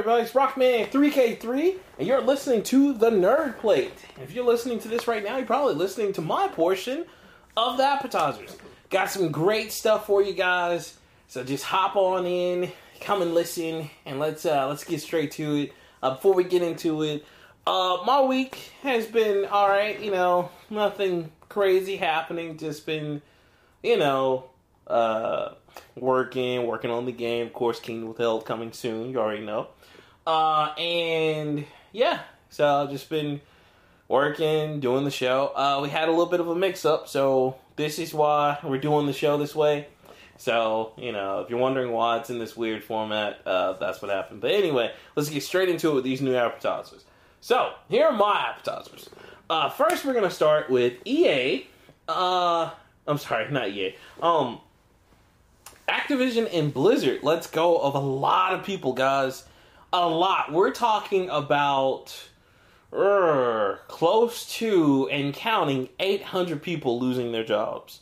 [0.00, 0.22] everybody?
[0.22, 3.92] It's Rockman3K3, and you're listening to The Nerd Plate.
[4.22, 7.04] If you're listening to this right now, you're probably listening to my portion
[7.54, 8.56] of the appetizers.
[8.88, 10.96] Got some great stuff for you guys,
[11.28, 12.72] so just hop on in,
[13.02, 15.74] come and listen, and let's uh, let's get straight to it.
[16.02, 17.26] Uh, before we get into it,
[17.66, 20.00] uh, my week has been all right.
[20.00, 22.56] You know, nothing crazy happening.
[22.56, 23.20] Just been,
[23.82, 24.46] you know,
[24.86, 25.50] uh,
[25.94, 27.48] working, working on the game.
[27.48, 29.10] Of course, Kingdom Withheld coming soon.
[29.10, 29.68] You already know.
[30.30, 32.20] Uh, and yeah,
[32.50, 33.40] so I've just been
[34.06, 35.50] working, doing the show.
[35.56, 38.78] Uh, we had a little bit of a mix up, so this is why we're
[38.78, 39.88] doing the show this way.
[40.36, 44.12] So, you know, if you're wondering why it's in this weird format, uh, that's what
[44.12, 44.40] happened.
[44.40, 47.04] But anyway, let's get straight into it with these new appetizers.
[47.40, 49.10] So, here are my appetizers.
[49.50, 51.66] Uh, first, we're going to start with EA.
[52.06, 52.70] Uh,
[53.04, 53.96] I'm sorry, not EA.
[54.22, 54.60] Um,
[55.88, 59.44] Activision and Blizzard lets go of a lot of people, guys.
[59.92, 60.52] A lot.
[60.52, 62.16] We're talking about
[62.92, 68.00] uh, close to and counting 800 people losing their jobs.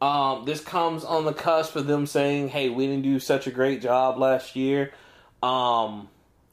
[0.00, 3.52] Um, this comes on the cusp of them saying, "Hey, we didn't do such a
[3.52, 4.92] great job last year
[5.40, 6.08] um,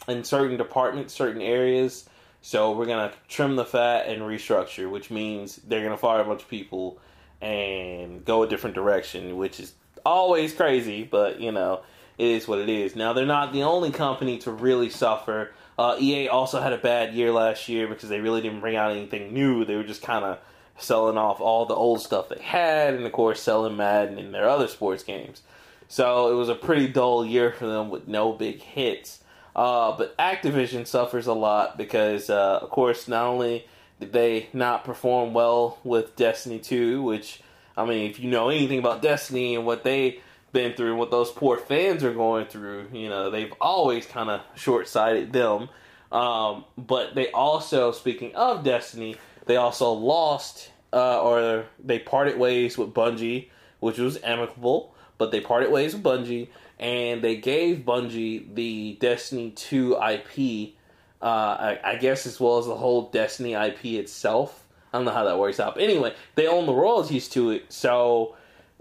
[0.07, 2.07] in certain departments, certain areas,
[2.43, 6.43] so we're gonna trim the fat and restructure." Which means they're gonna fire a bunch
[6.43, 6.99] of people
[7.41, 9.73] and go a different direction, which is
[10.05, 11.81] always crazy, but you know,
[12.17, 12.95] it is what it is.
[12.95, 15.51] Now, they're not the only company to really suffer.
[15.77, 18.91] Uh, EA also had a bad year last year because they really didn't bring out
[18.91, 19.65] anything new.
[19.65, 20.39] They were just kind of
[20.79, 24.49] selling off all the old stuff they had, and of course, selling Madden and their
[24.49, 25.41] other sports games.
[25.87, 29.23] So it was a pretty dull year for them with no big hits.
[29.55, 33.67] Uh, but Activision suffers a lot because, uh, of course, not only
[33.99, 37.41] did they not perform well with Destiny 2, which
[37.75, 40.21] I mean, if you know anything about Destiny and what they
[40.57, 44.27] been through and what those poor fans are going through, you know, they've always kind
[44.27, 45.69] of short sighted them.
[46.11, 52.75] Um, but they also, speaking of Destiny, they also lost uh, or they parted ways
[52.75, 53.49] with Bungie,
[53.81, 56.47] which was amicable, but they parted ways with Bungie
[56.79, 60.73] and they gave Bungie the Destiny 2 IP,
[61.21, 64.65] uh, I, I guess, as well as the whole Destiny IP itself.
[64.91, 65.75] I don't know how that works out.
[65.75, 68.35] But anyway, they own the royalties to it, so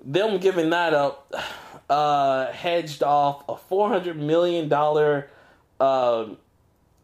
[0.05, 1.33] them giving that up
[1.89, 5.31] uh, hedged off a four hundred million dollar
[5.81, 6.27] uh,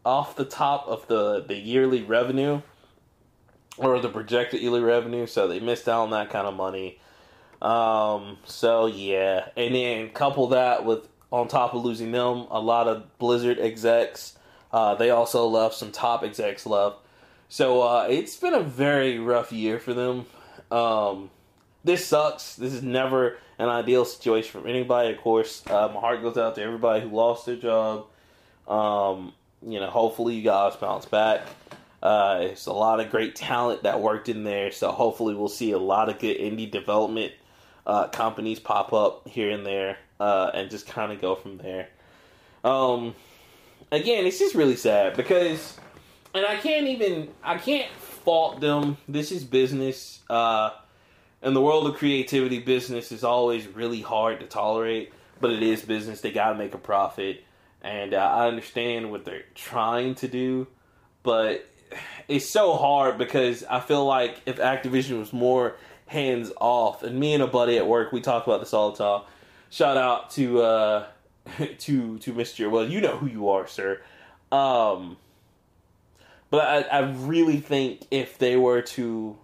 [0.05, 2.61] off the top of the the yearly revenue
[3.77, 5.25] or the projected yearly revenue.
[5.25, 6.99] So they missed out on that kind of money.
[7.61, 12.87] Um, so yeah, and then couple that with on top of losing them, a lot
[12.87, 14.37] of Blizzard execs.
[14.71, 16.97] Uh, they also left some top execs left.
[17.47, 20.25] So uh, it's been a very rough year for them.
[20.71, 21.29] Um,
[21.83, 22.55] this sucks.
[22.55, 25.13] This is never an ideal situation for anybody.
[25.13, 28.05] Of course, uh, my heart goes out to everybody who lost their job.
[28.67, 31.41] Um, you know, hopefully you guys bounce back.
[32.01, 35.71] Uh, it's a lot of great talent that worked in there, so hopefully we'll see
[35.71, 37.31] a lot of good indie development
[37.87, 41.87] uh, companies pop up here and there, uh, and just kind of go from there.
[42.63, 43.15] Um,
[43.91, 45.77] again, it's just really sad because
[46.33, 48.97] and I can't even I can't fault them.
[49.07, 50.21] This is business.
[50.29, 50.71] Uh,
[51.43, 55.11] in the world of creativity, business is always really hard to tolerate,
[55.41, 56.21] but it is business.
[56.21, 57.43] They got to make a profit,
[57.81, 60.67] and uh, I understand what they're trying to do,
[61.21, 61.69] but
[62.27, 65.75] it's so hard because I feel like if Activision was more
[66.07, 68.97] hands off, and me and a buddy at work, we talk about this all the
[68.97, 69.27] time.
[69.69, 71.07] Shout out to uh,
[71.79, 72.69] to to Mister.
[72.69, 74.01] Well, you know who you are, sir.
[74.51, 75.17] Um,
[76.49, 79.37] but I, I really think if they were to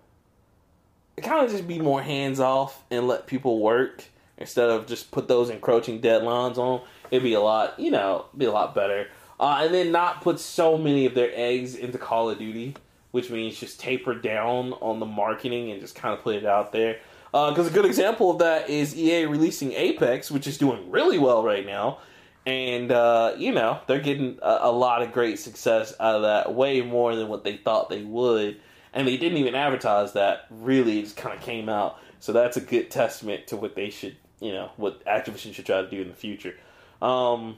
[1.24, 4.03] kind of just be more hands off and let people work
[4.38, 6.81] instead of just put those encroaching deadlines on,
[7.12, 9.07] it'd be a lot, you know, be a lot better.
[9.40, 12.75] Uh, and then not put so many of their eggs into Call of Duty,
[13.12, 16.72] which means just taper down on the marketing and just kind of put it out
[16.72, 17.00] there.
[17.31, 21.19] Because uh, a good example of that is EA releasing Apex, which is doing really
[21.19, 22.00] well right now
[22.45, 26.54] and uh, you know they're getting a, a, lot of great success out of that,
[26.54, 28.60] way more than what they thought they would,
[28.94, 30.45] and they didn't even advertise that.
[30.50, 32.00] Really, just kind of came out.
[32.19, 35.81] So that's a good testament to what they should, you know, what Activision should try
[35.81, 36.56] to do in the future.
[37.01, 37.57] Um,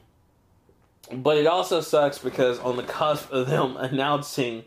[1.12, 4.66] but it also sucks because on the cusp of them announcing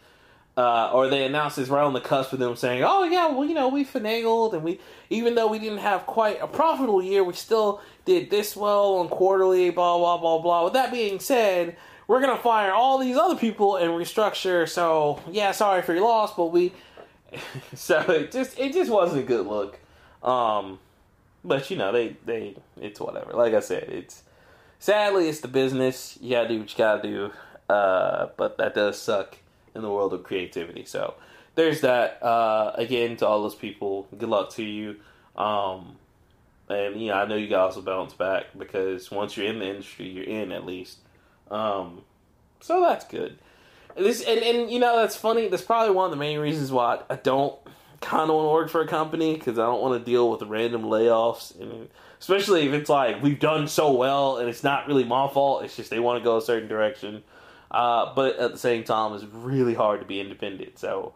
[0.57, 3.45] uh, or they announced this right on the cusp of them saying, "Oh yeah, well
[3.45, 4.79] you know we finagled and we
[5.11, 9.09] even though we didn't have quite a profitable year, we still did this well on
[9.09, 13.37] quarterly, blah blah blah blah." With that being said, we're gonna fire all these other
[13.37, 14.69] people and restructure.
[14.69, 16.73] So yeah, sorry for your loss, but we
[17.75, 19.79] so it just it just wasn't a good look.
[20.23, 20.79] Um,
[21.45, 23.33] but you know they they it's whatever.
[23.33, 24.23] Like I said, it's
[24.79, 26.19] sadly, it's the business.
[26.21, 27.31] You gotta do what you gotta do.
[27.69, 29.39] Uh, but that does suck
[29.75, 30.85] in the world of creativity.
[30.85, 31.15] So
[31.55, 32.23] there's that.
[32.23, 34.97] Uh, again, to all those people, good luck to you.
[35.37, 35.97] Um,
[36.69, 40.09] and know, I know you guys will bounce back because once you're in the industry,
[40.09, 40.99] you're in at least.
[41.51, 42.03] Um,
[42.61, 43.39] so that's good.
[43.97, 45.49] This and, and you know that's funny.
[45.49, 47.57] That's probably one of the main reasons why I don't
[48.01, 50.43] kind of want to work for a company because I don't want to deal with
[50.43, 51.89] random layoffs, and
[52.21, 55.65] especially if it's like we've done so well and it's not really my fault.
[55.65, 57.23] It's just they want to go a certain direction.
[57.71, 60.79] Uh, but at the same time, it's really hard to be independent.
[60.79, 61.13] So,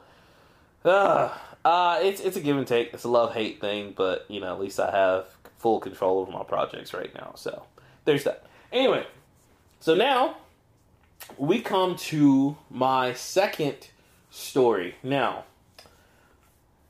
[0.85, 1.33] uh,
[1.65, 2.93] uh, it's it's a give and take.
[2.93, 5.27] It's a love hate thing, but you know at least I have
[5.59, 7.33] full control over my projects right now.
[7.37, 7.65] So
[8.05, 8.45] there's that.
[8.73, 9.07] Anyway,
[9.81, 10.37] so now
[11.37, 13.89] we come to my second
[14.31, 14.95] story.
[15.03, 15.45] Now,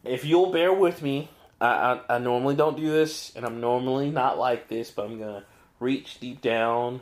[0.04, 1.30] if you'll bear with me,
[1.60, 1.66] I,
[2.08, 5.44] I, I, normally don't do this, and I'm normally not like this, but I'm gonna
[5.80, 7.00] reach deep down,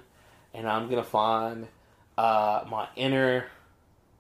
[0.55, 1.69] and I'm gonna find
[2.17, 3.47] uh, my inner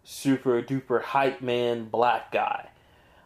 [0.04, 2.68] super duper hype man black guy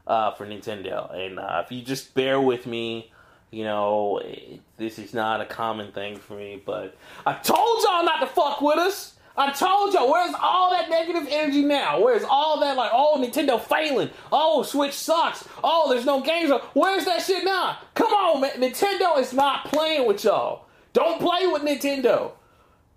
[0.07, 1.13] uh, for Nintendo.
[1.15, 3.13] And uh, if you just bear with me,
[3.51, 8.05] you know, it, this is not a common thing for me, but I told y'all
[8.05, 9.15] not to fuck with us.
[9.37, 12.03] I told y'all, where's all that negative energy now?
[12.03, 14.11] Where's all that, like, oh, Nintendo failing?
[14.31, 15.49] Oh, Switch sucks.
[15.65, 16.51] Oh, there's no games.
[16.75, 17.79] Where's that shit now?
[17.95, 18.51] Come on, man.
[18.61, 20.67] Nintendo is not playing with y'all.
[20.93, 22.33] Don't play with Nintendo.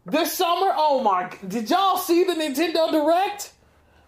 [0.05, 3.53] This summer, oh my, did y'all see the Nintendo Direct?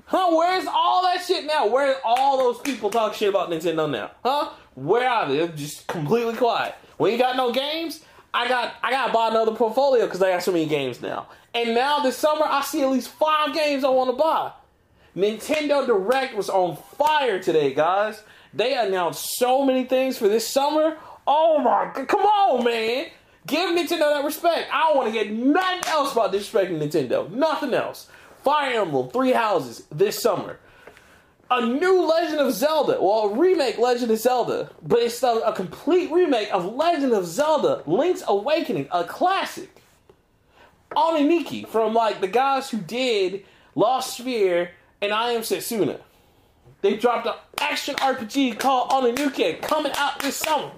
[0.08, 0.36] Huh?
[0.36, 1.68] Where's all that shit now?
[1.68, 4.12] Where's all those people talk shit about Nintendo now?
[4.24, 4.50] Huh?
[4.76, 5.48] Where are they?
[5.50, 6.76] Just completely quiet.
[6.98, 8.04] We ain't got no games.
[8.34, 11.28] I got I got to buy another portfolio because I got so many games now.
[11.54, 14.52] And now this summer, I see at least five games I want to buy.
[15.16, 18.22] Nintendo Direct was on fire today, guys.
[18.54, 20.98] They announced so many things for this summer.
[21.26, 23.08] Oh my god, come on, man.
[23.48, 24.70] Give Nintendo that respect.
[24.74, 27.30] I don't want to get nothing else about disrespecting Nintendo.
[27.32, 28.10] Nothing else.
[28.44, 30.60] Fire Emblem, Three Houses, this summer.
[31.52, 32.98] A new Legend of Zelda.
[33.00, 34.72] Well, a remake Legend of Zelda.
[34.82, 39.70] But it's a, a complete remake of Legend of Zelda Link's Awakening, a classic.
[40.96, 43.46] Oninaki from like the guys who did
[43.76, 44.70] Lost Sphear
[45.02, 46.00] and I Am Setsuna.
[46.82, 50.72] They dropped an action RPG called Oninaki coming out this summer.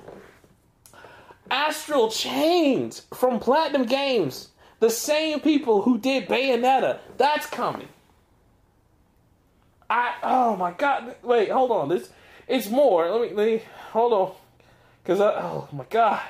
[1.50, 4.50] Astral Chains from Platinum Games,
[4.80, 7.88] the same people who did Bayonetta, that's coming.
[9.90, 11.16] I oh my god!
[11.24, 11.90] Wait, hold on.
[11.90, 12.10] This
[12.48, 13.10] it's more.
[13.10, 13.62] Let me let me
[13.92, 14.32] hold on,
[15.04, 16.22] cause I, oh my god!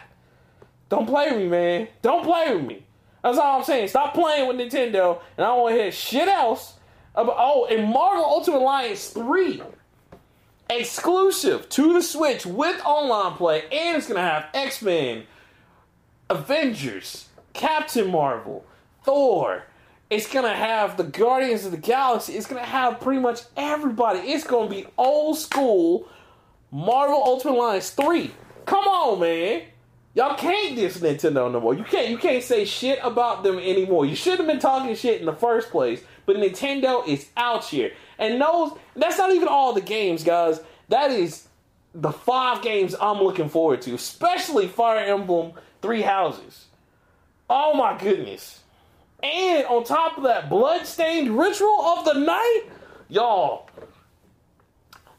[0.90, 1.88] Don't play with me, man.
[2.02, 2.86] Don't play with me.
[3.24, 3.90] That's all I'm saying.
[3.90, 6.76] Stop playing with Nintendo, and I don't want to hear shit else.
[7.14, 9.64] About, oh, and Marvel Ultimate Alliance 3
[10.70, 15.24] exclusive to the Switch with online play, and it's gonna have X Men,
[16.30, 18.66] Avengers, Captain Marvel,
[19.04, 19.64] Thor.
[20.10, 22.34] It's gonna have the Guardians of the Galaxy.
[22.34, 24.20] It's gonna have pretty much everybody.
[24.20, 26.08] It's gonna be old school
[26.72, 28.32] Marvel Ultimate Alliance 3.
[28.66, 29.64] Come on, man.
[30.14, 31.74] Y'all can't diss Nintendo no more.
[31.74, 34.06] You can't you can't say shit about them anymore.
[34.06, 36.02] You shouldn't have been talking shit in the first place.
[36.26, 37.92] But Nintendo is out here.
[38.18, 40.62] And those that's not even all the games, guys.
[40.90, 41.48] That is
[41.94, 46.66] the five games I'm looking forward to, especially Fire Emblem Three Houses.
[47.50, 48.62] Oh my goodness.
[49.24, 52.64] And on top of that, Bloodstained Ritual of the Night?
[53.10, 53.70] Y'all.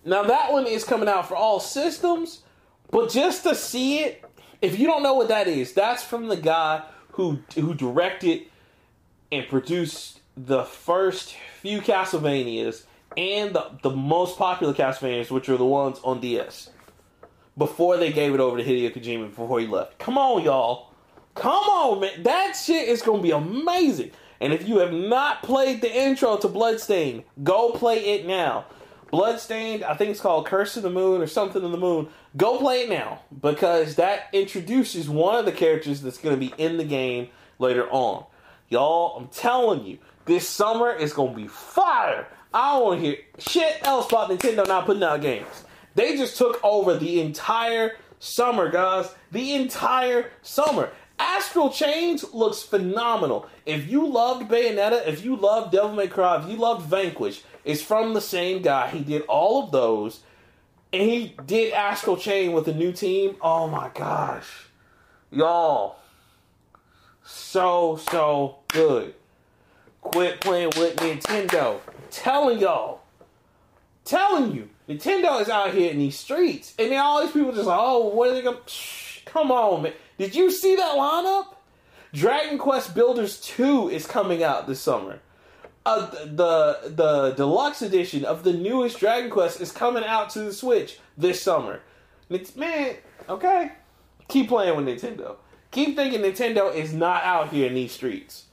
[0.04, 2.42] Now that one is coming out for all systems,
[2.90, 4.24] but just to see it
[4.60, 8.42] if you don't know what that is, that's from the guy who who directed
[9.30, 12.84] and produced the first few Castlevanias
[13.16, 16.70] and the, the most popular Castlevanias, which are the ones on DS.
[17.56, 19.98] Before they gave it over to Hideo Kojima before he left.
[19.98, 20.87] Come on, y'all.
[21.38, 22.22] Come on, man.
[22.24, 24.10] That shit is gonna be amazing.
[24.40, 28.66] And if you have not played the intro to Bloodstained, go play it now.
[29.10, 32.08] Bloodstained, I think it's called Curse of the Moon or something of the Moon.
[32.36, 36.52] Go play it now because that introduces one of the characters that's going to be
[36.62, 37.28] in the game
[37.58, 38.24] later on.
[38.68, 42.28] Y'all, I'm telling you, this summer is going to be fire.
[42.52, 45.64] I don't want to hear shit else about Nintendo not putting out games.
[45.94, 49.08] They just took over the entire summer, guys.
[49.32, 50.90] The entire summer.
[51.18, 53.46] Astral Chains looks phenomenal.
[53.66, 57.82] If you loved Bayonetta, if you loved Devil May Cry, if you loved Vanquish, it's
[57.82, 58.88] from the same guy.
[58.88, 60.20] He did all of those,
[60.92, 63.36] and he did Astral Chain with a new team.
[63.40, 64.68] Oh my gosh,
[65.30, 65.96] y'all,
[67.24, 69.14] so so good.
[70.00, 71.80] Quit playing with Nintendo.
[71.86, 73.00] I'm telling y'all,
[74.04, 77.66] telling you, Nintendo is out here in these streets, and then all these people just
[77.66, 78.60] like, oh, what are they gonna?
[78.66, 79.92] Shh, come on, man.
[80.18, 81.54] Did you see that lineup?
[82.12, 85.20] Dragon Quest Builders 2 is coming out this summer.
[85.86, 90.52] Uh, the the deluxe edition of the newest Dragon Quest is coming out to the
[90.52, 91.80] Switch this summer.
[92.28, 92.96] It's man,
[93.28, 93.72] okay.
[94.28, 95.36] Keep playing with Nintendo.
[95.70, 98.46] Keep thinking Nintendo is not out here in these streets.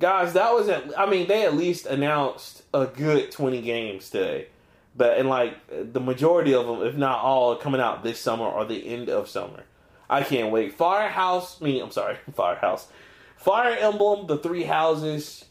[0.00, 4.48] Guys, that was at I mean, they at least announced a good 20 games today.
[4.96, 5.54] But and like
[5.92, 9.28] the majority of them, if not all, coming out this summer or the end of
[9.28, 9.64] summer.
[10.10, 10.74] I can't wait.
[10.74, 12.88] Firehouse, me, I'm sorry, Firehouse.
[13.36, 15.46] Fire Emblem, the three houses,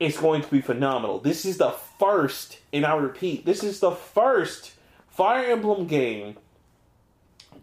[0.00, 1.20] is going to be phenomenal.
[1.20, 4.72] This is the first, and I repeat, this is the first
[5.08, 6.36] Fire Emblem game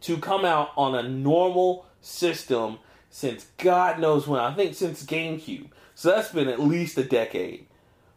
[0.01, 2.77] to come out on a normal system
[3.09, 4.39] since God knows when.
[4.39, 5.69] I think since GameCube.
[5.95, 7.65] So that's been at least a decade.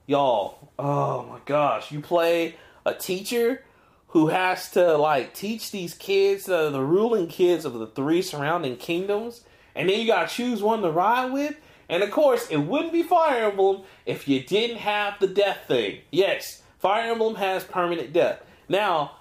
[0.07, 3.65] Y'all, oh my gosh, you play a teacher
[4.09, 8.77] who has to like teach these kids, uh, the ruling kids of the three surrounding
[8.77, 11.57] kingdoms, and then you gotta choose one to ride with.
[11.89, 16.01] And of course, it wouldn't be Fire Emblem if you didn't have the death thing.
[16.11, 18.43] Yes, Fire Emblem has permanent death.
[18.69, 19.13] Now,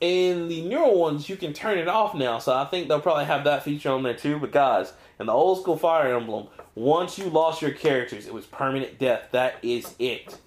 [0.00, 3.24] in the newer ones, you can turn it off now, so I think they'll probably
[3.24, 4.38] have that feature on there too.
[4.38, 8.44] But guys, in the old school Fire Emblem, once you lost your characters, it was
[8.44, 9.28] permanent death.
[9.32, 10.38] That is it.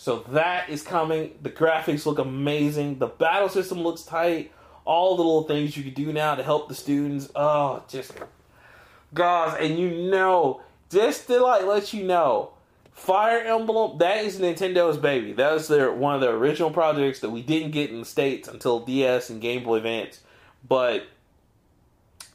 [0.00, 1.34] So that is coming.
[1.42, 3.00] The graphics look amazing.
[3.00, 4.50] The battle system looks tight.
[4.86, 7.28] All the little things you can do now to help the students.
[7.34, 8.12] Oh, just
[9.12, 12.54] guys, and you know, just to like let you know,
[12.92, 15.34] Fire Emblem that is Nintendo's baby.
[15.34, 18.48] That was their one of their original projects that we didn't get in the states
[18.48, 20.20] until DS and Game Boy Advance.
[20.66, 21.08] But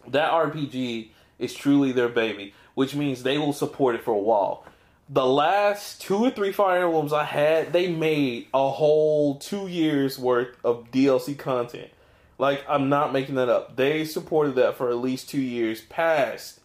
[0.07, 4.63] that RPG is truly their baby, which means they will support it for a while
[5.07, 10.17] the last two or three Fire Emblems I had, they made a whole two years
[10.17, 11.89] worth of DLC content.
[12.37, 13.75] Like I'm not making that up.
[13.75, 16.59] They supported that for at least two years past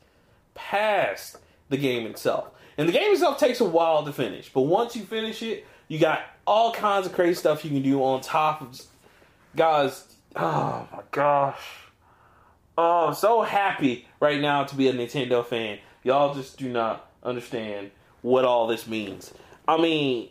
[0.55, 1.37] past
[1.69, 2.51] the game itself.
[2.77, 5.99] And the game itself takes a while to finish, but once you finish it, you
[5.99, 8.81] got all kinds of crazy stuff you can do on top of
[9.55, 10.05] guys.
[10.35, 11.61] Oh my gosh.
[12.79, 15.79] Oh, I'm so happy right now to be a Nintendo fan.
[16.03, 17.91] Y'all just do not understand
[18.23, 19.33] what all this means.
[19.67, 20.29] I mean,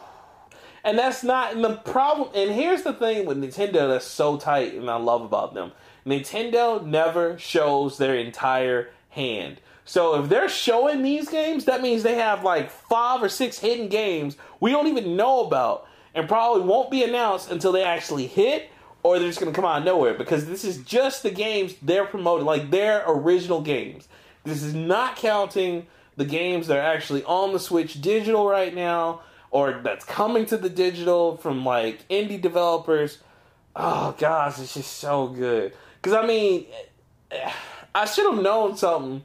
[0.84, 2.30] and that's not and the problem.
[2.34, 5.72] And here's the thing with Nintendo that's so tight, and I love about them.
[6.06, 9.60] Nintendo never shows their entire hand.
[9.84, 13.88] So if they're showing these games, that means they have like five or six hidden
[13.88, 18.70] games we don't even know about, and probably won't be announced until they actually hit,
[19.02, 22.04] or they're just gonna come out of nowhere because this is just the games they're
[22.04, 24.06] promoting, like their original games.
[24.44, 25.86] This is not counting
[26.16, 30.56] the games that are actually on the Switch digital right now, or that's coming to
[30.56, 33.18] the digital from like indie developers.
[33.74, 35.72] Oh gosh, it's just so good.
[36.00, 36.66] Because I mean,
[37.94, 39.24] I should have known something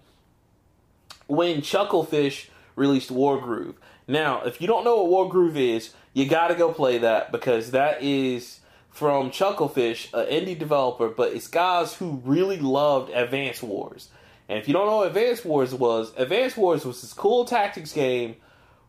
[1.27, 3.75] when Chucklefish released Wargroove.
[4.08, 7.72] Now, if you don't know what Wargroove is, you got to go play that because
[7.72, 14.10] that is from Chucklefish, an indie developer, but it's guys who really loved Advance Wars.
[14.48, 17.92] And if you don't know what Advance Wars was, Advance Wars was this cool tactics
[17.92, 18.36] game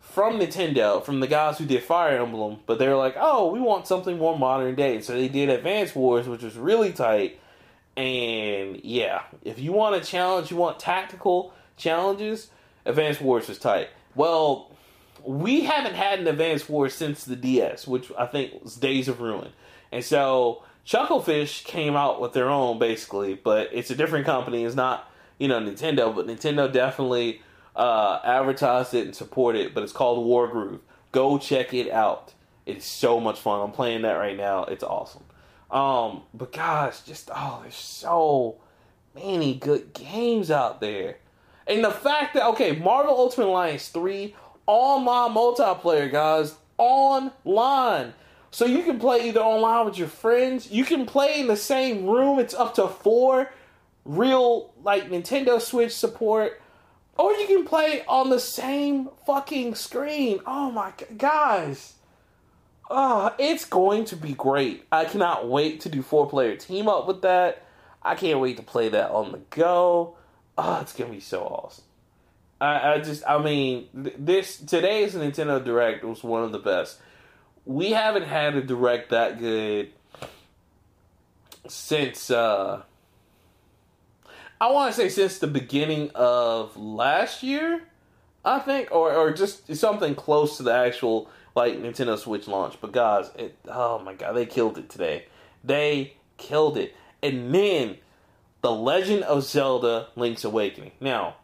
[0.01, 3.59] from Nintendo, from the guys who did Fire Emblem, but they were like, oh, we
[3.59, 5.01] want something more modern day.
[5.01, 7.41] So they did Advance Wars, which was really tight.
[7.97, 12.51] And yeah, if you want a challenge, you want tactical challenges,
[12.85, 13.89] Advance Wars was tight.
[14.15, 14.71] Well,
[15.25, 19.21] we haven't had an Advance Wars since the DS, which I think was Days of
[19.21, 19.51] Ruin.
[19.91, 24.65] And so Chucklefish came out with their own basically, but it's a different company.
[24.65, 27.43] It's not you know Nintendo, but Nintendo definitely
[27.75, 29.75] uh, advertised it and supported it.
[29.75, 30.81] But it's called Wargroove.
[31.12, 32.35] Go check it out.
[32.64, 33.61] It's so much fun.
[33.61, 34.64] I'm playing that right now.
[34.64, 35.23] It's awesome.
[35.71, 38.57] Um, but gosh, just oh, there's so
[39.14, 41.19] many good games out there.
[41.66, 44.35] And the fact that okay, Marvel Ultimate Alliance 3
[44.66, 48.14] online multiplayer, guys, online.
[48.50, 52.07] So you can play either online with your friends, you can play in the same
[52.07, 53.50] room, it's up to 4
[54.07, 56.61] real like Nintendo Switch support,
[57.19, 60.41] or you can play on the same fucking screen.
[60.47, 61.95] Oh my guys.
[62.89, 64.85] Oh, it's going to be great.
[64.93, 67.65] I cannot wait to do four player team up with that.
[68.03, 70.17] I can't wait to play that on the go.
[70.57, 71.85] Oh, it's gonna be so awesome.
[72.61, 76.99] I, I just, I mean, this today's Nintendo Direct was one of the best.
[77.65, 79.91] We haven't had a direct that good
[81.69, 82.83] since uh
[84.61, 87.83] I want to say since the beginning of last year,
[88.45, 92.77] I think, or or just something close to the actual like Nintendo Switch launch.
[92.81, 95.27] But guys, it, oh my god, they killed it today.
[95.63, 96.95] They killed it.
[97.23, 97.99] And then
[98.63, 100.93] the Legend of Zelda: Link's Awakening.
[101.01, 101.37] Now,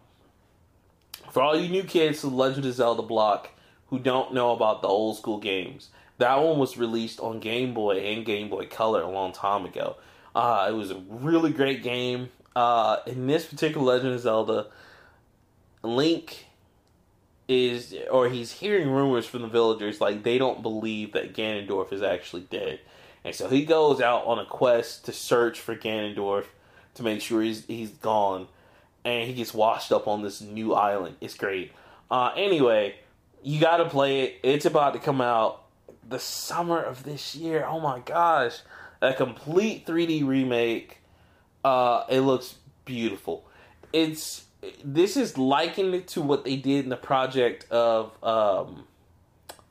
[1.31, 3.50] for all you new kids to The Legend of Zelda block
[3.88, 7.99] who don't know about the old school games, that one was released on Game Boy
[7.99, 9.97] and Game Boy Color a long time ago.
[10.35, 12.31] Uh, it was a really great game.
[12.54, 14.66] Uh, in this particular Legend of Zelda,
[15.82, 16.47] Link
[17.49, 22.02] is, or he's hearing rumors from the villagers like they don't believe that Ganondorf is
[22.02, 22.80] actually dead,
[23.25, 26.44] and so he goes out on a quest to search for Ganondorf
[26.94, 28.49] to make sure he's he's gone,
[29.04, 31.16] and he gets washed up on this new island.
[31.21, 31.73] It's great.
[32.11, 32.97] Uh, anyway,
[33.42, 34.40] you got to play it.
[34.42, 35.62] It's about to come out
[36.09, 37.64] the summer of this year.
[37.66, 38.61] Oh my gosh,
[39.00, 40.99] a complete 3D remake.
[41.64, 43.45] Uh, it looks beautiful.
[43.92, 44.45] It's
[44.85, 48.85] this is likened to what they did in the project of um,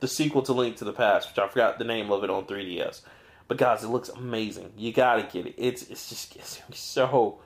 [0.00, 2.44] the sequel to Link to the Past, which I forgot the name of it on
[2.44, 3.02] 3DS.
[3.48, 4.72] But guys, it looks amazing.
[4.76, 5.54] You gotta get it.
[5.58, 7.38] It's it's just it's so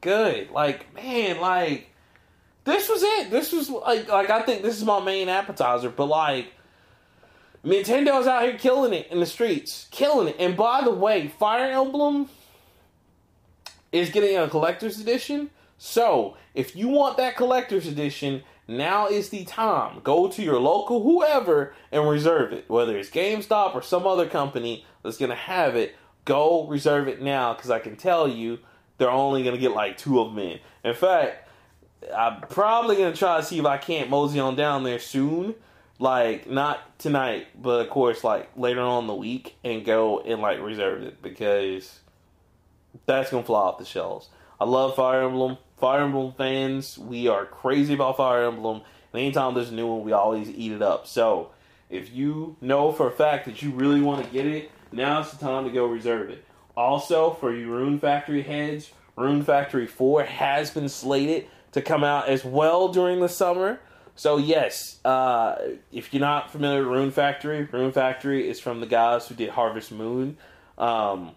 [0.00, 0.50] good.
[0.50, 1.90] Like man, like
[2.64, 3.30] this was it.
[3.30, 5.90] This was like like I think this is my main appetizer.
[5.90, 6.52] But like
[7.64, 10.36] Nintendo's out here killing it in the streets, killing it.
[10.38, 12.28] And by the way, Fire Emblem
[13.92, 15.50] is getting a collector's edition.
[15.78, 20.00] So if you want that collector's edition, now is the time.
[20.02, 22.68] Go to your local whoever and reserve it.
[22.68, 27.20] Whether it's GameStop or some other company that's going to have it, go reserve it
[27.20, 28.60] now because I can tell you
[28.98, 30.60] they're only going to get like two of them in.
[30.84, 31.48] In fact,
[32.16, 35.54] I'm probably going to try to see if I can't mosey on down there soon.
[35.98, 40.60] Like, not tonight, but of course, like later on the week and go and like
[40.60, 42.00] reserve it because
[43.06, 44.28] that's to fly off the shelves.
[44.60, 45.58] I love Fire Emblem.
[45.78, 48.82] Fire Emblem fans, we are crazy about Fire Emblem.
[49.12, 51.06] And anytime there's a new one, we always eat it up.
[51.06, 51.50] So,
[51.90, 55.38] if you know for a fact that you really want to get it, now's the
[55.38, 56.44] time to go reserve it.
[56.76, 62.28] Also, for you Rune Factory heads, Rune Factory 4 has been slated to come out
[62.28, 63.80] as well during the summer.
[64.14, 65.56] So, yes, uh,
[65.90, 69.50] if you're not familiar with Rune Factory, Rune Factory is from the guys who did
[69.50, 70.36] Harvest Moon.
[70.78, 71.32] Um,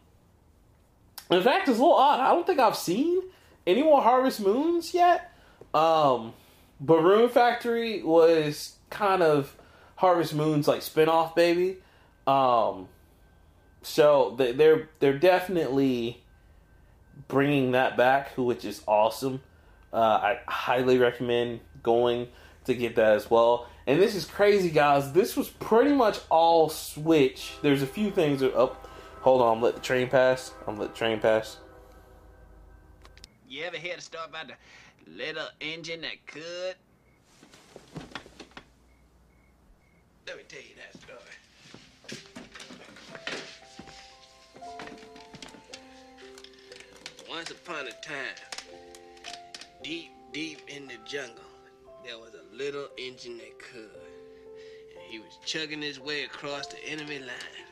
[1.31, 2.19] in fact, it's a little odd.
[2.19, 3.21] I don't think I've seen
[3.65, 5.31] any more Harvest Moons yet.
[5.73, 6.33] Um,
[6.79, 9.55] but Rune Factory was kind of
[9.97, 11.77] Harvest Moon's like spinoff baby.
[12.27, 12.87] Um,
[13.81, 16.23] so they're they're definitely
[17.27, 19.41] bringing that back, which is awesome.
[19.93, 22.27] Uh, I highly recommend going
[22.65, 23.67] to get that as well.
[23.87, 25.13] And this is crazy, guys.
[25.13, 27.53] This was pretty much all Switch.
[27.61, 28.41] There's a few things.
[28.41, 28.77] Up, oh,
[29.25, 29.59] hold on.
[29.59, 30.53] Let the train pass.
[30.67, 31.57] I'm let the train pass.
[33.49, 34.53] You ever hear the story about the
[35.11, 36.75] little engine that could?
[40.27, 41.19] Let me tell you that story.
[47.27, 48.35] Once upon a time,
[49.83, 51.41] deep, deep in the jungle,
[52.05, 53.89] there was a little engine that could.
[54.95, 57.65] And he was chugging his way across the enemy line.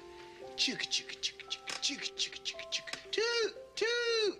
[0.57, 1.42] Chugga, chugga, chugga,
[1.83, 2.95] chugga, chugga, chugga, chugga.
[3.11, 4.39] Toot, toot.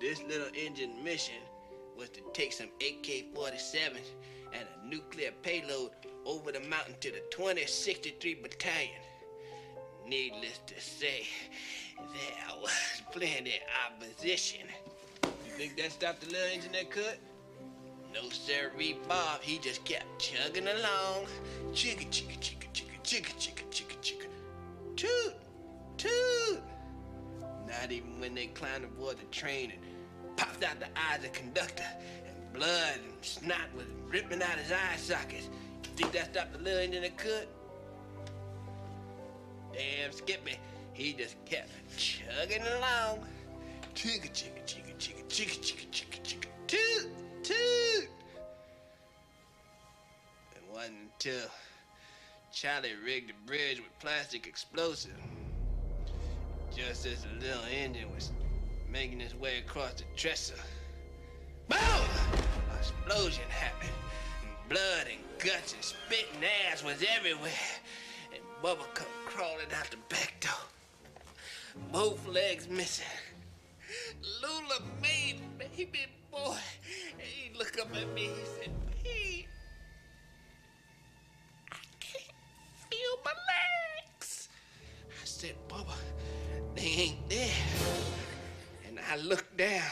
[0.00, 1.42] This little engine mission
[1.94, 4.14] was to take some AK-47s
[4.54, 5.90] and a nuclear payload
[6.24, 9.02] over the mountain to the 2063 Battalion.
[10.08, 11.26] Needless to say,
[11.98, 14.62] there was plenty of opposition.
[15.24, 17.18] You think that stopped the little engine that could?
[18.14, 18.72] No, sir,
[19.06, 19.42] Bob.
[19.42, 21.26] He just kept chugging along.
[21.74, 24.26] Chicka, chicka, chicka, chicka, chicka, chicka, chicka, chicka.
[24.96, 25.41] Toot.
[27.82, 31.28] Not even when they climbed aboard the train and popped out the eyes of the
[31.30, 31.82] conductor,
[32.24, 35.48] and blood and snot was dripping out his eye sockets.
[35.82, 37.48] You think that stopped the little engine that could?
[39.72, 40.60] Damn Skippy,
[40.92, 43.26] he just kept chugging along.
[43.96, 47.10] Chicka, chicka, chicka, chicka, chicka, chicka, chicka, chicka, toot,
[47.42, 48.08] toot.
[50.54, 51.48] It wasn't until
[52.52, 55.18] Charlie rigged the bridge with plastic explosive.
[56.76, 58.32] Just as the little engine was
[58.90, 60.56] making his way across the trestle,
[61.68, 61.78] Boom!
[62.78, 63.90] Explosion happened.
[64.42, 67.52] And blood and guts and spit and ass was everywhere.
[68.32, 70.52] And Bubba come crawling out the back door.
[71.92, 73.06] Both legs missing.
[74.42, 76.56] Lula made baby boy.
[77.12, 78.22] And he looked up at me.
[78.22, 78.70] He said,
[79.02, 79.46] "Hey,
[81.70, 82.34] I can't
[82.90, 84.48] feel my legs."
[85.10, 85.94] I said, "Bubba,
[86.74, 87.54] they ain't there."
[88.88, 89.90] And I looked down,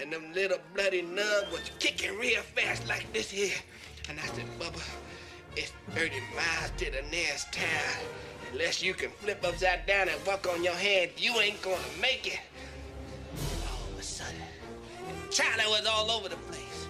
[0.00, 3.56] and them little bloody nubs was kicking real fast like this here.
[4.08, 4.82] And I said, Bubba,
[5.56, 8.04] it's 30 miles to the nearest town.
[8.52, 12.26] Unless you can flip upside down and walk on your head, you ain't gonna make
[12.26, 12.40] it.
[13.68, 14.40] All of a sudden,
[15.30, 16.86] Charlie was all over the place.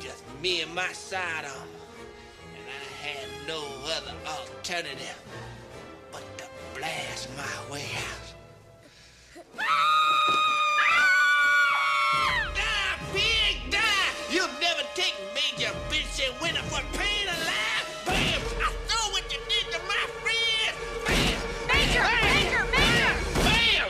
[0.00, 1.68] Just me and my sidearm.
[2.56, 3.64] And I had no
[3.96, 5.18] other alternative
[6.84, 8.26] blast my way out.
[12.54, 13.80] Die, pig, die!
[14.30, 17.86] You'll never take Major Vincent Winter for pain alive!
[18.06, 18.40] Bam!
[18.60, 20.76] I saw what you did to my friends!
[21.06, 21.36] Bam!
[21.68, 22.04] Major!
[22.22, 22.64] Major!
[22.70, 23.04] Major!
[23.42, 23.88] Bam!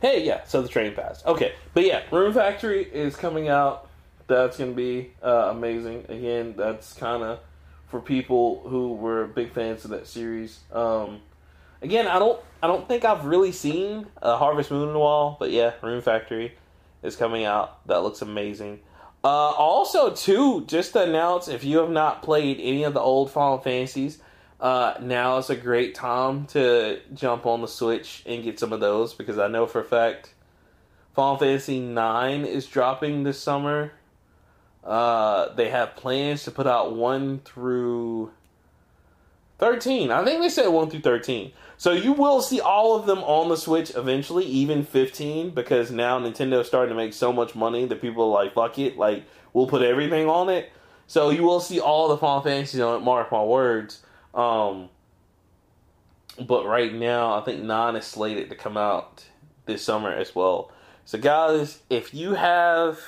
[0.00, 1.24] Hey, yeah, so the train passed.
[1.26, 3.88] Okay, but yeah, Rune Factory is coming out.
[4.26, 6.06] That's going to be uh, amazing.
[6.08, 7.40] Again, that's kind of
[7.94, 10.58] for people who were big fans of that series.
[10.72, 11.20] Um,
[11.80, 15.36] again, I don't, I don't think I've really seen uh, Harvest Moon in a while,
[15.38, 16.56] but yeah, Rune Factory
[17.04, 17.86] is coming out.
[17.86, 18.80] That looks amazing.
[19.22, 23.30] Uh, also, too, just to announce, if you have not played any of the old
[23.30, 24.18] Final Fantasies,
[24.58, 28.80] uh, now is a great time to jump on the Switch and get some of
[28.80, 30.34] those because I know for a fact
[31.12, 33.92] Final Fantasy IX is dropping this summer.
[34.84, 38.30] Uh, they have plans to put out 1 through
[39.58, 40.10] 13.
[40.10, 41.52] I think they said 1 through 13.
[41.78, 46.20] So you will see all of them on the Switch eventually, even 15, because now
[46.20, 49.66] Nintendo's starting to make so much money that people are like, fuck it, like, we'll
[49.66, 50.70] put everything on it.
[51.06, 54.02] So you will see all the Final Fantasies on it, mark my words.
[54.34, 54.90] Um,
[56.40, 59.24] but right now, I think 9 is slated to come out
[59.66, 60.70] this summer as well.
[61.06, 62.98] So, guys, if you have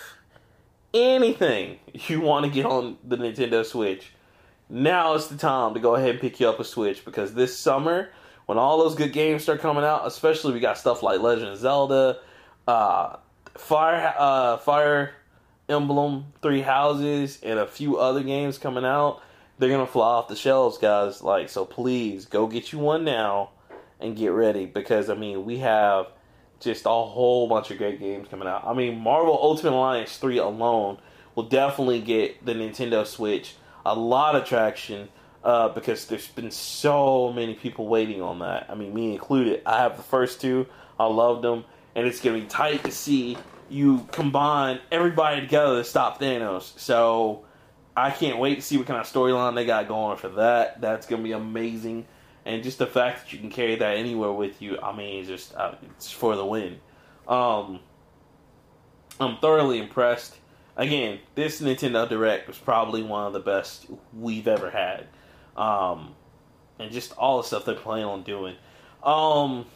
[0.97, 4.13] anything you want to get on the Nintendo Switch,
[4.69, 7.57] now is the time to go ahead and pick you up a Switch because this
[7.57, 8.11] summer,
[8.47, 11.59] when all those good games start coming out, especially we got stuff like Legend of
[11.59, 12.19] Zelda,
[12.67, 13.17] uh,
[13.55, 15.15] Fire, uh, Fire
[15.69, 19.23] Emblem, Three Houses, and a few other games coming out,
[19.59, 21.23] they're gonna fly off the shelves, guys.
[21.23, 23.51] Like, so please go get you one now
[24.01, 26.09] and get ready because I mean we have
[26.61, 28.65] just a whole bunch of great games coming out.
[28.67, 30.99] I mean, Marvel Ultimate Alliance 3 alone
[31.35, 35.09] will definitely get the Nintendo Switch a lot of traction
[35.45, 38.67] uh, because there's been so many people waiting on that.
[38.69, 39.63] I mean, me included.
[39.65, 40.67] I have the first two,
[40.99, 41.65] I loved them,
[41.95, 43.39] and it's going to be tight to see
[43.69, 46.77] you combine everybody together to stop Thanos.
[46.79, 47.45] So
[47.97, 50.81] I can't wait to see what kind of storyline they got going for that.
[50.81, 52.07] That's going to be amazing
[52.47, 55.29] and just the fact that you can carry that anywhere with you, I mean, it's
[55.29, 56.79] just uh, it's for the win.
[57.27, 57.81] Um,
[59.19, 60.37] I'm thoroughly impressed.
[60.77, 65.09] Again, this Nintendo Direct was probably one of the best we've ever had,
[65.57, 66.15] um,
[66.79, 68.55] and just all the stuff they're planning on doing.
[69.03, 69.67] Um,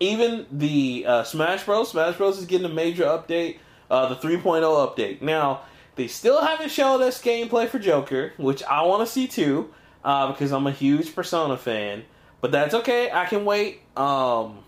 [0.00, 1.90] even the uh, Smash Bros.
[1.90, 2.38] Smash Bros.
[2.38, 5.22] is getting a major update, uh, the 3.0 update.
[5.22, 5.60] Now
[5.94, 9.72] they still haven't showed us gameplay for Joker, which I want to see too
[10.04, 12.04] uh, because I'm a huge Persona fan.
[12.40, 13.10] But that's okay.
[13.10, 13.80] I can wait.
[13.96, 14.60] Um,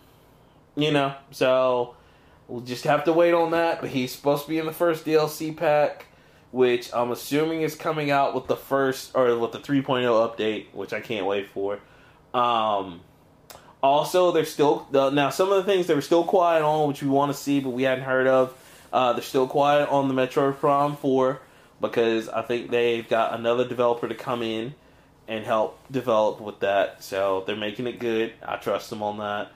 [0.77, 1.95] you know, so
[2.49, 3.81] we'll just have to wait on that.
[3.81, 6.07] But he's supposed to be in the first DLC pack,
[6.51, 10.92] which I'm assuming is coming out with the first or with the 3.0 update, which
[10.92, 11.81] I can't wait for.
[12.35, 13.01] Um,
[13.83, 17.09] also, there's still now some of the things they were still quiet on, which we
[17.09, 18.55] want to see, but we hadn't heard of.
[18.92, 21.40] Uh, they're still quiet on the Metroid Prime 4
[21.81, 24.75] because I think they've got another developer to come in
[25.28, 27.02] and help develop with that.
[27.02, 28.32] So they're making it good.
[28.46, 29.52] I trust them on that.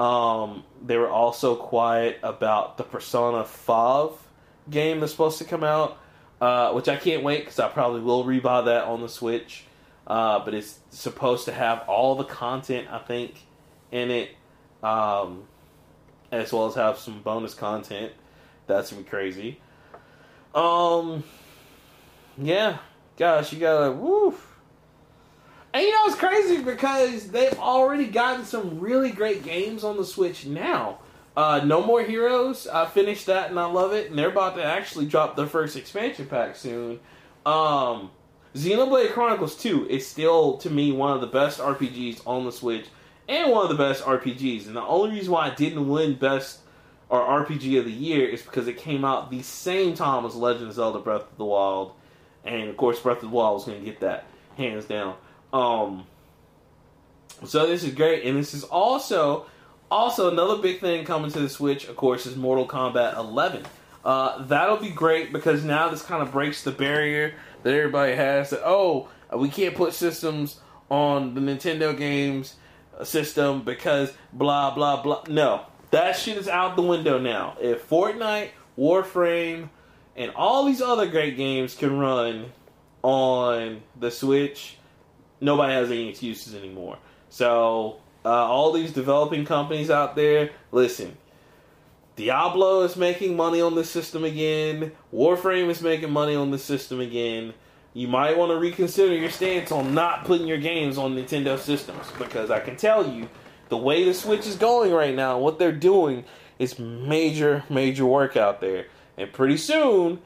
[0.00, 4.12] Um, they were also quiet about the Persona 5
[4.70, 5.98] game that's supposed to come out,
[6.40, 9.64] uh, which I can't wait because I probably will rebuy that on the Switch.
[10.06, 13.34] Uh, but it's supposed to have all the content, I think,
[13.92, 14.30] in it,
[14.82, 15.42] um,
[16.32, 18.12] as well as have some bonus content.
[18.66, 19.60] That's gonna be crazy.
[20.54, 21.24] Um,
[22.38, 22.78] yeah,
[23.18, 24.47] gosh, you gotta woof.
[25.74, 30.04] And you know it's crazy because they've already gotten some really great games on the
[30.04, 30.98] Switch now.
[31.36, 34.64] Uh, no More Heroes, I finished that and I love it, and they're about to
[34.64, 36.98] actually drop their first expansion pack soon.
[37.46, 38.10] Um,
[38.54, 42.86] Xenoblade Chronicles 2 is still, to me, one of the best RPGs on the Switch,
[43.28, 44.66] and one of the best RPGs.
[44.66, 46.60] And the only reason why I didn't win Best
[47.08, 50.68] or RPG of the Year is because it came out the same time as Legend
[50.68, 51.92] of Zelda Breath of the Wild,
[52.44, 54.24] and of course, Breath of the Wild was going to get that
[54.56, 55.14] hands down.
[55.52, 56.06] Um,
[57.44, 59.46] so this is great, and this is also
[59.90, 61.86] also another big thing coming to the Switch.
[61.86, 63.64] Of course, is Mortal Kombat 11.
[64.04, 68.50] Uh, that'll be great because now this kind of breaks the barrier that everybody has
[68.50, 72.56] that oh we can't put systems on the Nintendo games
[73.04, 75.24] system because blah blah blah.
[75.28, 77.56] No, that shit is out the window now.
[77.60, 79.68] If Fortnite, Warframe,
[80.16, 82.52] and all these other great games can run
[83.02, 84.77] on the Switch,
[85.40, 86.98] nobody has any excuses anymore.
[87.30, 91.16] So, uh, all these developing companies out there, listen,
[92.16, 94.92] Diablo is making money on the system again.
[95.14, 97.54] Warframe is making money on the system again.
[97.94, 102.06] You might want to reconsider your stance on not putting your games on Nintendo systems
[102.18, 103.28] because I can tell you
[103.68, 106.24] the way the Switch is going right now, what they're doing
[106.58, 108.86] is major, major work out there.
[109.16, 110.20] And pretty soon,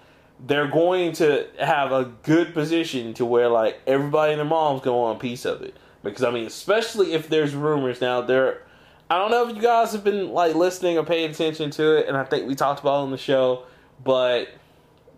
[0.45, 5.11] they're going to have a good position to where like everybody and their mom's going
[5.11, 5.77] on a piece of it.
[6.03, 8.63] Because I mean, especially if there's rumors now, there.
[9.09, 12.09] I don't know if you guys have been like listening or paying attention to it,
[12.09, 13.65] and I think we talked about it on the show,
[14.03, 14.49] but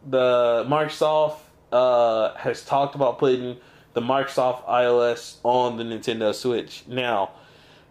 [0.05, 1.37] the Microsoft
[1.73, 3.57] uh, has talked about putting
[3.95, 6.83] the Microsoft iOS on the Nintendo Switch.
[6.89, 7.31] Now,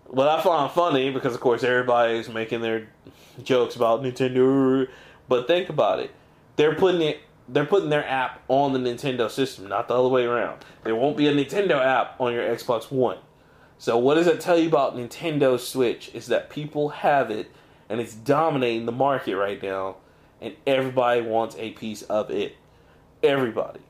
[0.08, 2.90] what I find funny because of course everybody's making their
[3.42, 4.88] jokes about Nintendo,
[5.28, 6.12] but think about it.
[6.56, 10.24] They're putting it they're putting their app on the Nintendo system, not the other way
[10.24, 10.64] around.
[10.84, 13.18] There won't be a Nintendo app on your Xbox One.
[13.78, 16.10] So what does that tell you about Nintendo Switch?
[16.14, 17.52] Is that people have it
[17.90, 19.98] and it's dominating the market right now
[20.42, 22.56] and everybody wants a piece of it.
[23.22, 23.82] Everybody.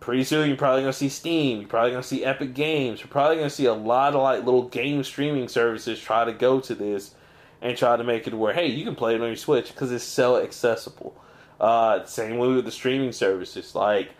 [0.00, 3.36] Pretty soon you're probably gonna see Steam, you're probably gonna see Epic Games, you're probably
[3.36, 7.14] gonna see a lot of like little game streaming services try to go to this
[7.60, 9.90] and try to make it where hey you can play it on your Switch because
[9.92, 11.16] it's so accessible.
[11.60, 13.74] Uh, same way with the streaming services.
[13.74, 14.10] Like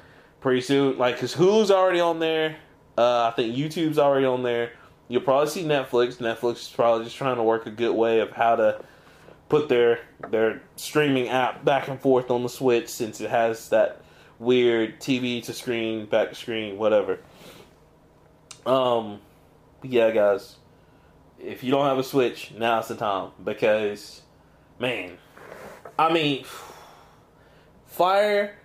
[0.40, 2.56] pretty soon, like because Hulu's already on there.
[2.96, 4.72] Uh, I think YouTube's already on there.
[5.08, 6.16] You'll probably see Netflix.
[6.16, 8.84] Netflix is probably just trying to work a good way of how to
[9.48, 14.02] put their their streaming app back and forth on the Switch since it has that
[14.38, 17.18] weird TV to screen, back to screen, whatever.
[18.66, 19.20] Um,
[19.82, 20.56] yeah, guys,
[21.38, 24.22] if you don't have a Switch, now's the time because,
[24.78, 25.18] man,
[25.98, 26.44] I mean,
[27.88, 28.56] Fire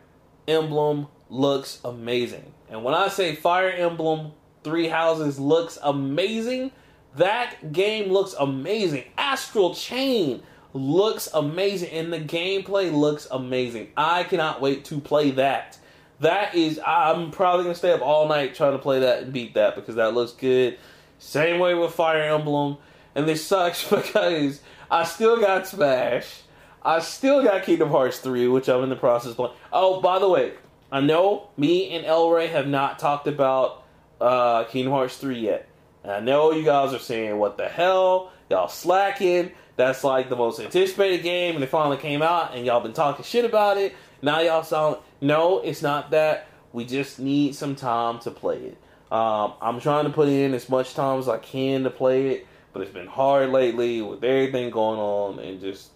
[0.48, 4.34] Emblem looks amazing, and when I say Fire Emblem
[4.64, 6.72] Three Houses looks amazing,
[7.16, 9.06] that game looks amazing.
[9.18, 13.90] Astral Chain looks amazing and the gameplay looks amazing.
[13.96, 15.78] I cannot wait to play that.
[16.20, 19.34] That is I'm probably going to stay up all night trying to play that and
[19.34, 20.78] beat that because that looks good.
[21.20, 22.78] Same way with Fire Emblem
[23.14, 26.43] and this sucks because I still got Smash.
[26.86, 29.54] I still got Kingdom Hearts 3 which I'm in the process of playing.
[29.72, 30.54] Oh, by the way,
[30.92, 33.84] I know me and Elroy have not talked about
[34.20, 35.68] uh, Kingdom Hearts 3 yet.
[36.04, 38.32] And I know you guys are saying, what the hell?
[38.50, 39.52] Y'all slacking.
[39.76, 43.26] That's like the most anticipated game, and it finally came out, and y'all been talking
[43.26, 43.96] shit about it.
[44.22, 46.48] Now y'all sound no, it's not that.
[46.74, 48.78] We just need some time to play it.
[49.12, 52.48] Um, I'm trying to put in as much time as I can to play it,
[52.72, 55.90] but it's been hard lately with everything going on and just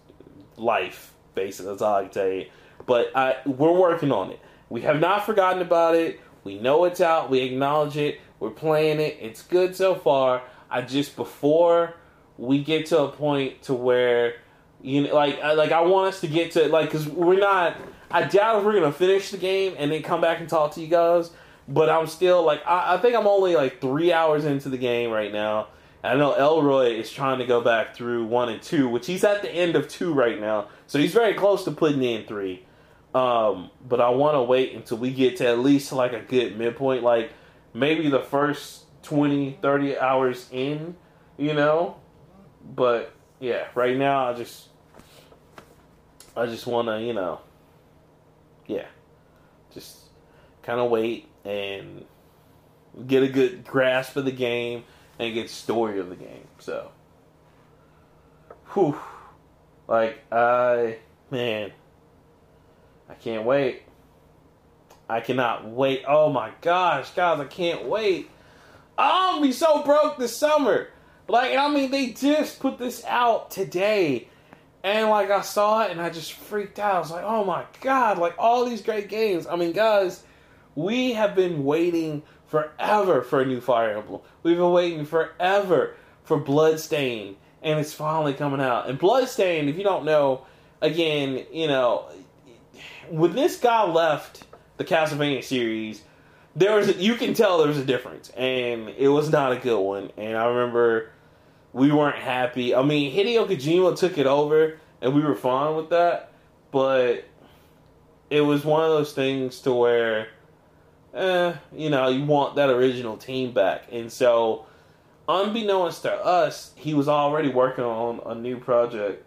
[0.58, 1.14] life.
[1.34, 2.46] Basically, that's all I can tell you.
[2.86, 4.40] But I, we're working on it.
[4.68, 6.20] We have not forgotten about it.
[6.44, 7.30] We know it's out.
[7.30, 8.20] We acknowledge it.
[8.40, 9.18] We're playing it.
[9.20, 10.42] It's good so far.
[10.70, 11.94] I just before
[12.36, 14.36] we get to a point to where
[14.80, 17.76] you know, like like I want us to get to like because we're not.
[18.10, 20.80] I doubt if we're gonna finish the game and then come back and talk to
[20.80, 21.30] you guys.
[21.66, 25.10] But I'm still like I, I think I'm only like three hours into the game
[25.10, 25.68] right now.
[26.02, 29.42] I know Elroy is trying to go back through one and two, which he's at
[29.42, 32.64] the end of two right now, so he's very close to putting in three.
[33.14, 36.56] Um, but I want to wait until we get to at least like a good
[36.56, 37.32] midpoint, like
[37.74, 40.94] maybe the first 20, 30 hours in,
[41.36, 41.96] you know,
[42.74, 44.68] but yeah, right now I just
[46.36, 47.40] I just want to, you know,
[48.66, 48.86] yeah,
[49.72, 49.96] just
[50.62, 52.04] kind of wait and
[53.06, 54.84] get a good grasp of the game
[55.18, 56.46] and get story of the game.
[56.58, 56.90] So,
[58.72, 58.98] whew,
[59.86, 60.98] like I,
[61.30, 61.72] man,
[63.08, 63.82] I can't wait.
[65.08, 66.04] I cannot wait.
[66.06, 68.30] Oh my gosh, guys, I can't wait.
[69.38, 70.88] Gonna be so broke this summer.
[71.28, 74.28] Like, I mean, they just put this out today.
[74.82, 76.96] And, like, I saw it and I just freaked out.
[76.96, 79.46] I was like, oh my god, like, all these great games.
[79.46, 80.22] I mean, guys,
[80.74, 84.20] we have been waiting forever for a new Fire Emblem.
[84.42, 87.36] We've been waiting forever for Bloodstain.
[87.60, 88.88] And it's finally coming out.
[88.88, 90.46] And Bloodstain, if you don't know,
[90.80, 92.08] again, you know,
[93.10, 94.44] when this guy left
[94.76, 96.02] the Castlevania series,
[96.54, 99.56] there was a, you can tell there was a difference, and it was not a
[99.56, 100.12] good one.
[100.16, 101.10] And I remember
[101.72, 102.76] we weren't happy.
[102.76, 106.32] I mean, Hideo Kojima took it over, and we were fine with that.
[106.70, 107.24] But
[108.30, 110.28] it was one of those things to where,
[111.18, 114.66] eh, you know, you want that original team back, and so
[115.28, 119.24] unbeknownst to us, he was already working on a new project,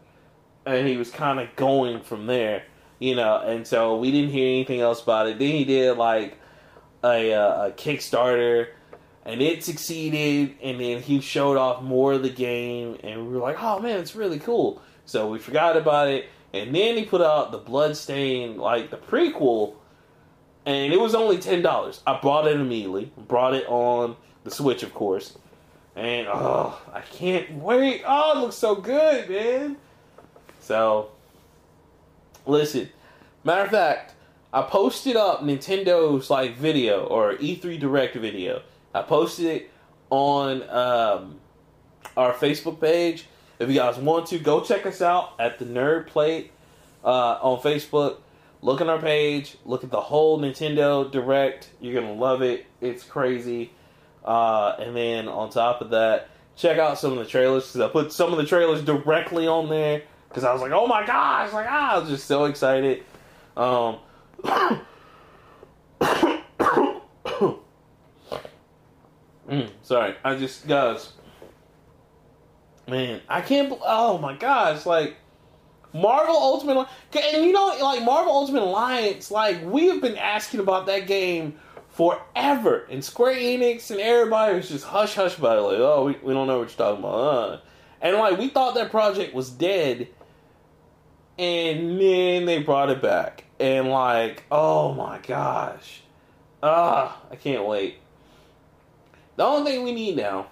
[0.66, 2.64] and he was kind of going from there,
[3.00, 3.40] you know.
[3.40, 5.40] And so we didn't hear anything else about it.
[5.40, 6.38] Then he did like
[7.04, 8.70] a, uh, a Kickstarter
[9.26, 10.56] and it succeeded.
[10.62, 14.00] And then he showed off more of the game, and we were like, "Oh man,
[14.00, 18.58] it's really cool." So we forgot about it, and then he put out the Bloodstain,
[18.58, 19.76] like the prequel,
[20.65, 22.02] and it was only ten dollars.
[22.06, 23.12] I bought it immediately.
[23.17, 25.38] Brought it on the Switch, of course,
[25.95, 28.04] and oh, I can't wait.
[28.06, 29.78] Oh, it looks so good, man.
[30.60, 31.12] So,
[32.45, 32.89] listen.
[33.43, 34.13] Matter of fact,
[34.54, 38.62] I posted up Nintendo's like video or E3 Direct video.
[38.93, 39.71] I posted it
[40.10, 41.39] on um,
[42.15, 43.26] our Facebook page.
[43.60, 46.52] If you guys want to, go check us out at the Nerd Plate
[47.04, 48.17] uh, on Facebook.
[48.63, 49.58] Look on our page.
[49.65, 51.69] Look at the whole Nintendo Direct.
[51.80, 52.65] You're gonna love it.
[52.80, 53.71] It's crazy.
[54.24, 57.88] Uh, and then on top of that, check out some of the trailers because I
[57.91, 61.52] put some of the trailers directly on there because I was like, oh my gosh,
[61.54, 63.04] like ah, I was just so excited.
[63.58, 63.97] Um,
[69.50, 71.13] mm, sorry, I just guys,
[72.88, 73.74] man, I can't.
[73.84, 75.15] Oh my gosh, like
[75.94, 80.86] Marvel Ultimate, and you know, like Marvel Ultimate Alliance, like we have been asking about
[80.86, 81.56] that game
[81.90, 86.18] forever, and Square Enix and everybody was just hush hush about it, like, oh, we,
[86.24, 87.60] we don't know what you're talking about, uh.
[88.02, 90.08] and like we thought that project was dead,
[91.38, 96.02] and then they brought it back, and like, oh my gosh,
[96.64, 97.98] ah, I can't wait.
[99.36, 100.48] The only thing we need now.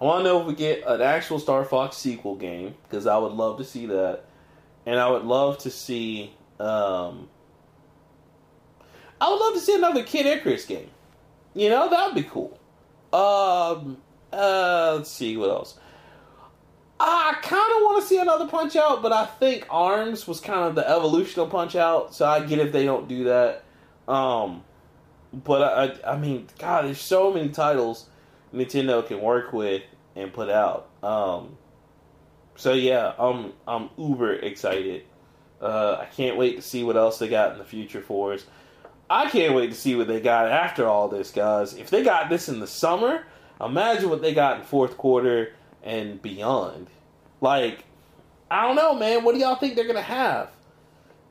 [0.00, 3.16] I want to know if we get an actual Star Fox sequel game because I
[3.16, 4.24] would love to see that,
[4.84, 6.34] and I would love to see.
[6.60, 7.28] Um,
[9.20, 10.90] I would love to see another Kid Icarus game.
[11.54, 12.58] You know that would be cool.
[13.12, 13.96] Um,
[14.32, 15.78] uh, let's see what else.
[16.98, 20.60] I kind of want to see another Punch Out, but I think Arms was kind
[20.60, 23.64] of the evolution of Punch Out, so I get if they don't do that.
[24.08, 24.62] Um,
[25.32, 25.62] but
[26.06, 28.08] I, I mean, God, there's so many titles
[28.56, 29.82] Nintendo can work with
[30.16, 30.88] and put out.
[31.02, 31.58] Um,
[32.56, 35.04] so yeah, I'm I'm uber excited.
[35.60, 38.46] Uh, I can't wait to see what else they got in the future for us.
[39.08, 41.74] I can't wait to see what they got after all this, guys.
[41.74, 43.24] If they got this in the summer,
[43.60, 46.88] imagine what they got in fourth quarter and beyond.
[47.40, 47.84] Like,
[48.50, 49.22] I don't know, man.
[49.22, 50.50] What do y'all think they're gonna have?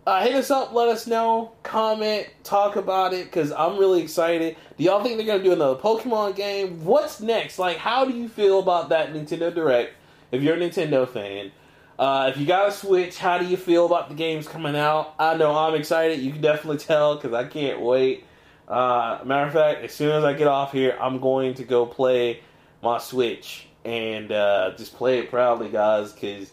[0.05, 4.55] Uh, hit us up, let us know, comment, talk about it, because I'm really excited.
[4.77, 6.85] Do y'all think they're to do another Pokemon game?
[6.85, 7.57] What's next?
[7.57, 9.93] Like, how do you feel about that Nintendo Direct
[10.31, 11.51] if you're a Nintendo fan?
[11.97, 15.15] Uh, if you got a Switch, how do you feel about the games coming out?
[15.17, 16.19] I know I'm excited.
[16.19, 18.25] You can definitely tell because I can't wait.
[18.67, 21.87] Uh, matter of fact, as soon as I get off here, I'm going to go
[21.87, 22.41] play
[22.83, 26.51] my Switch and uh, just play it proudly, guys, because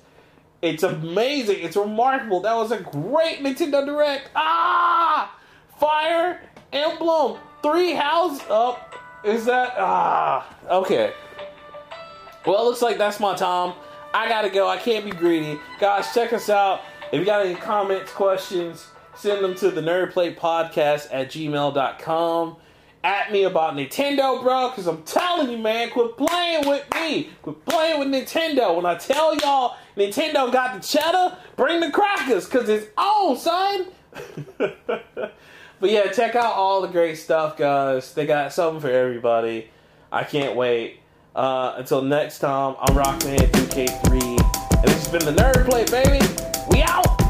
[0.63, 1.59] it's amazing.
[1.61, 2.41] It's remarkable.
[2.41, 4.31] That was a great Nintendo Direct.
[4.37, 5.37] Ah!
[5.79, 6.41] Fire
[6.73, 7.39] Emblem.
[7.63, 8.95] Three houses up.
[9.25, 9.75] Is that.
[9.77, 10.57] Ah.
[10.71, 11.13] Okay.
[12.47, 13.75] Well, it looks like that's my time.
[14.15, 14.69] I gotta go.
[14.69, 15.59] I can't be greedy.
[15.81, 16.83] Guys, check us out.
[17.13, 22.57] If you got any comments, questions, send them to the Nerdplate Podcast at gmail.com
[23.05, 27.31] at me about Nintendo, bro, because I'm telling you, man, quit playing with me.
[27.43, 28.77] Quit playing with Nintendo.
[28.77, 33.87] When I tell y'all Nintendo got the cheddar, bring the crackers, because it's on, son.
[34.59, 38.15] but yeah, check out all the great stuff, guys.
[38.15, 39.69] They got something for everybody.
[40.11, 41.01] I can't wait.
[41.35, 46.21] Uh, until next time, I'm Rockman 2K3, and this has been the Nerd Plate, baby.
[46.71, 47.22] We out!